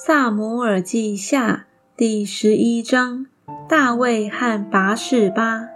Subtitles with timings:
[0.00, 1.64] 萨摩尔记下
[1.96, 3.26] 第十一章：
[3.68, 5.70] 大卫和拔士巴。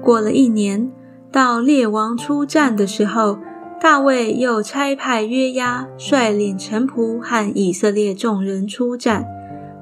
[0.00, 0.92] 过了一年，
[1.32, 3.36] 到列王出战的时候，
[3.80, 9.26] 大卫又差派约押率领臣仆和以色列众人出战，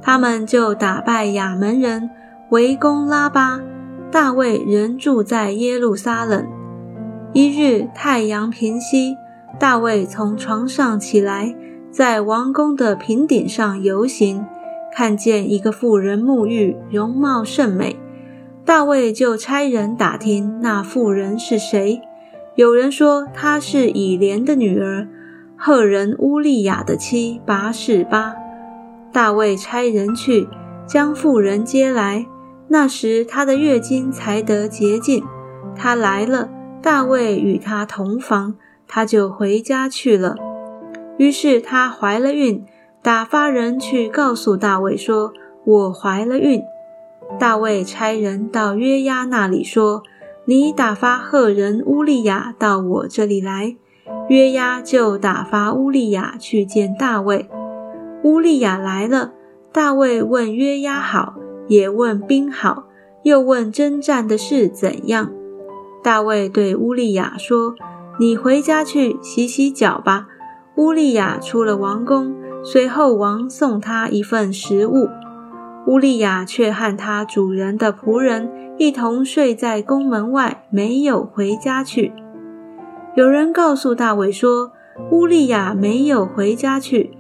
[0.01, 2.09] 他们就打败亚门人，
[2.49, 3.61] 围攻拉巴。
[4.11, 6.49] 大卫仍住在耶路撒冷。
[7.35, 9.17] 一日太阳平西，
[9.59, 11.55] 大卫从床上起来。
[11.91, 14.47] 在王宫的平顶上游行，
[14.95, 17.97] 看见一个妇人沐浴，容貌甚美。
[18.65, 22.01] 大卫就差人打听那妇人是谁。
[22.55, 25.09] 有人说她是以莲的女儿，
[25.57, 28.35] 赫人乌利亚的妻拔示巴。
[29.13, 30.49] 大卫差人去
[30.87, 32.27] 将妇人接来。
[32.69, 35.25] 那时她的月经才得洁净。
[35.75, 36.49] 她来了，
[36.81, 38.55] 大卫与她同房，
[38.87, 40.37] 她就回家去了。
[41.21, 42.65] 于是她怀了孕，
[43.03, 45.35] 打发人去告诉大卫说
[45.67, 46.63] ：“我怀了孕。”
[47.39, 50.03] 大卫差人到约押那里说
[50.49, 53.77] ：“你打发赫人乌利亚到我这里来。”
[54.31, 57.51] 约押就打发乌利亚去见大卫。
[58.25, 59.35] 乌利亚来了，
[59.71, 61.35] 大卫问约押好，
[61.69, 62.85] 也问兵好，
[63.25, 65.31] 又问征战的事怎样。
[66.03, 67.75] 大卫对乌利亚说
[68.19, 70.29] ：“你回家去洗洗脚吧。”
[70.77, 75.09] 乌利亚出了王宫，随后王送他一份食物。
[75.87, 78.49] 乌利亚却和他主人的仆人
[78.79, 82.13] 一同睡在宫门外，没有回家去。
[83.15, 84.73] 有人告诉大卫说，
[85.11, 87.11] 乌利亚没有回家去。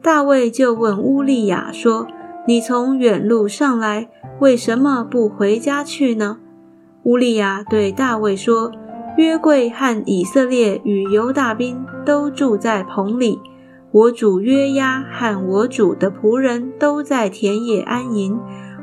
[0.00, 2.06] 大卫就问乌利亚说
[2.46, 4.08] ：“你从远路上来，
[4.38, 6.38] 为什么不回家去呢？”
[7.04, 8.70] 乌利亚对大卫说。
[9.16, 13.38] 约柜和以色列与犹大兵都住在棚里，
[13.90, 18.40] 我主约押和我主的仆人都在田野安营，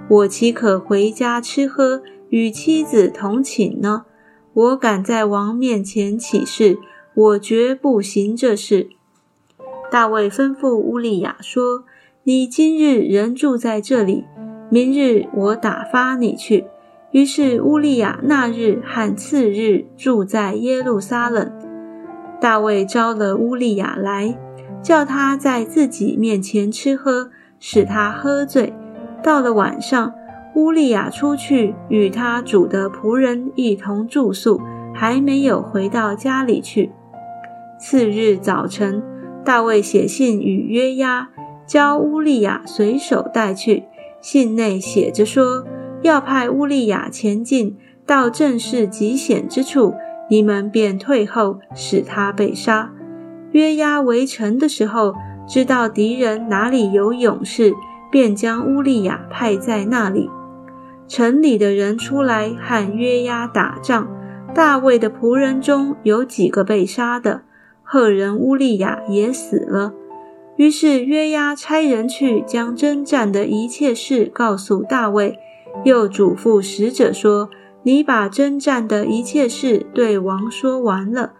[0.10, 4.06] 我岂可回家吃喝，与妻子同寝呢？
[4.54, 6.78] 我敢在王面前起誓，
[7.16, 8.90] 我绝不行这事。
[9.90, 11.86] 大卫吩咐乌利亚说
[12.24, 14.26] ：“你今日仍住在这里，
[14.70, 16.66] 明日我打发你去。”
[17.12, 21.52] 于是乌利亚那日和次日住在耶路撒冷。
[22.40, 24.38] 大卫招了乌利亚来，
[24.82, 27.30] 叫他在自己面前吃喝，
[27.60, 28.74] 使他喝醉。
[29.24, 30.14] 到了晚上，
[30.56, 34.62] 乌利亚出去与他主的仆人一同住宿，
[34.94, 36.92] 还没有回到家里去。
[37.80, 39.02] 次日早晨，
[39.46, 41.30] 大卫写信与约押，
[41.66, 43.86] 教乌利亚随手带去。
[44.20, 45.66] 信内写着说。
[46.02, 47.76] 要派乌利亚前进
[48.06, 49.94] 到正是极险之处，
[50.30, 52.92] 你们便退后，使他被杀。
[53.52, 55.14] 约押围城的时候，
[55.48, 57.74] 知道敌人哪里有勇士，
[58.12, 60.30] 便将乌利亚派在那里。
[61.08, 64.08] 城里的人出来和约押打仗，
[64.54, 67.44] 大卫的仆人中有几个被杀的，
[67.82, 69.94] 赫人乌利亚也死了。
[70.58, 75.40] 于是约押差人去将征战的一切事告诉大卫。
[75.84, 77.50] 又嘱咐使者说
[77.84, 81.34] ：“你把征战的一切事对王说完了。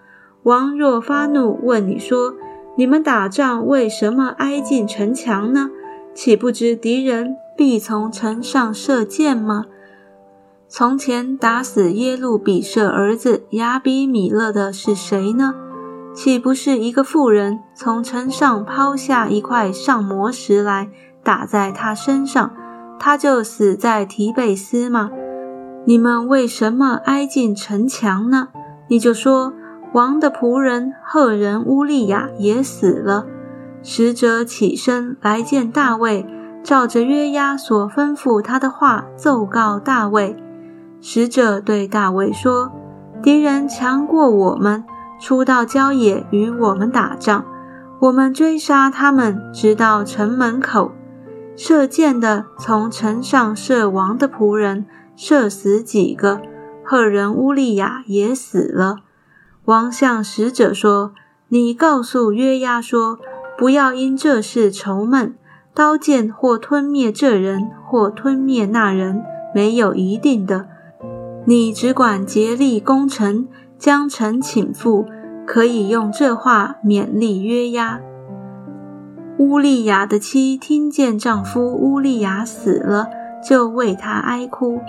[0.44, 2.36] 王若发怒，问你说
[2.78, 5.70] ：‘你们打仗为什么挨近城墙呢？
[6.14, 9.66] 岂不知敌人必从城上射箭吗？’
[10.70, 15.56] 从前打死耶路比舍儿子亚比米勒的是谁呢？
[16.14, 20.90] 岂不是一个妇人从城上抛下一块上磨石来
[21.24, 22.52] 打在他身上？”
[23.00, 25.12] 他就死在提贝斯吗？
[25.86, 28.50] 你们为什么挨近城墙呢？
[28.90, 29.54] 你就说
[29.94, 33.26] 王的仆人赫人乌利亚也死了。
[33.84, 36.26] 使者起身来见大卫，
[36.62, 40.36] 照着约押所吩咐他的话奏告大卫。
[41.00, 42.72] 使者对大卫说
[43.24, 44.84] ：“敌人强过我们，
[45.22, 47.46] 出到郊野与我们打仗，
[48.00, 50.92] 我们追杀他们，直到城门口。”
[51.58, 56.40] 射箭的从城上射王的仆人，射死几个？
[56.86, 58.98] 赫人乌利亚也死了。
[59.66, 61.14] 王向使者说
[61.50, 63.18] ：“你告诉约押说，
[63.58, 65.34] 不要因这事愁闷。
[65.74, 69.24] 刀剑或吞灭这人，或吞灭那人，
[69.54, 70.68] 没有一定的。
[71.46, 73.48] 你只管竭力攻城，
[73.80, 75.06] 将城请复，
[75.46, 78.00] 可以用这话勉励约押。”
[79.40, 83.08] 乌利亚的妻听见丈夫乌利亚死了，
[83.48, 84.82] 就为他哀哭。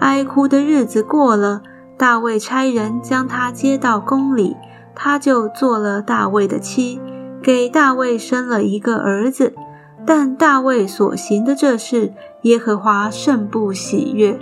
[0.00, 1.62] 哀哭的日子过了，
[1.96, 4.54] 大卫差人将她接到宫里，
[4.94, 7.00] 她就做了大卫的妻，
[7.42, 9.54] 给大卫生了一个儿子。
[10.04, 14.38] 但大卫所行的这事，耶和华甚不喜悦。